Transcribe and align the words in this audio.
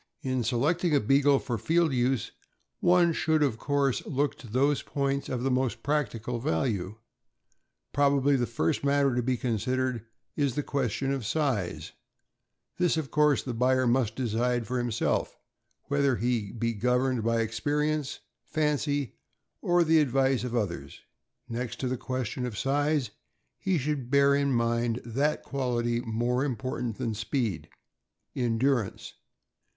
In 0.23 0.43
selecting 0.43 0.95
a 0.95 0.99
Beagle 0.99 1.37
for 1.37 1.59
field 1.59 1.93
use, 1.93 2.31
one 2.79 3.13
should 3.13 3.43
of 3.43 3.59
course 3.59 4.03
look 4.07 4.35
to 4.39 4.47
those 4.47 4.81
points 4.81 5.29
of 5.29 5.43
the 5.43 5.51
most 5.51 5.83
practical 5.83 6.39
value. 6.39 6.95
Probably 7.93 8.35
the 8.35 8.47
first 8.47 8.83
matter 8.83 9.13
to 9.13 9.21
be 9.21 9.37
considered 9.37 10.07
is 10.35 10.55
the 10.55 10.63
question 10.63 11.13
of 11.13 11.23
size; 11.23 11.91
this, 12.79 12.97
of 12.97 13.11
course, 13.11 13.43
the 13.43 13.53
buyer 13.53 13.85
must 13.85 14.15
decide 14.15 14.65
for 14.65 14.79
himself, 14.79 15.37
whether 15.83 16.15
he 16.15 16.51
be 16.51 16.73
governed 16.73 17.21
by 17.23 17.41
experience, 17.41 18.21
fancy, 18.43 19.17
or 19.61 19.83
the 19.83 19.99
advice 19.99 20.43
of 20.43 20.55
oth 20.55 20.71
ers. 20.71 20.99
Next 21.47 21.79
to 21.79 21.87
the 21.87 21.95
question 21.95 22.47
of 22.47 22.57
size, 22.57 23.11
he 23.59 23.77
should 23.77 24.09
bear 24.09 24.33
in 24.33 24.51
mind 24.51 24.99
that 25.05 25.43
quality 25.43 25.99
more 26.01 26.43
important 26.43 26.97
than 26.97 27.13
speed— 27.13 27.69
endurance. 28.35 29.13